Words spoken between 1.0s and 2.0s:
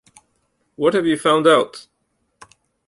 you found out?